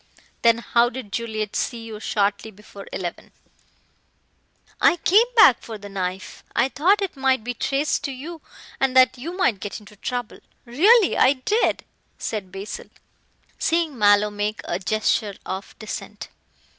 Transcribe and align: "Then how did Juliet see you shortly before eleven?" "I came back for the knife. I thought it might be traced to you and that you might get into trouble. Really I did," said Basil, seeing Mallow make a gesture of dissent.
"Then 0.41 0.57
how 0.57 0.89
did 0.89 1.11
Juliet 1.11 1.55
see 1.55 1.83
you 1.85 1.99
shortly 1.99 2.49
before 2.49 2.87
eleven?" 2.91 3.31
"I 4.81 4.97
came 4.97 5.27
back 5.35 5.61
for 5.61 5.77
the 5.77 5.89
knife. 5.89 6.43
I 6.55 6.69
thought 6.69 7.03
it 7.03 7.15
might 7.15 7.43
be 7.43 7.53
traced 7.53 8.03
to 8.05 8.11
you 8.11 8.41
and 8.79 8.97
that 8.97 9.19
you 9.19 9.37
might 9.37 9.59
get 9.59 9.79
into 9.79 9.95
trouble. 9.95 10.39
Really 10.65 11.15
I 11.15 11.33
did," 11.33 11.85
said 12.17 12.51
Basil, 12.51 12.89
seeing 13.59 13.95
Mallow 13.95 14.31
make 14.31 14.61
a 14.63 14.79
gesture 14.79 15.35
of 15.45 15.77
dissent. 15.77 16.29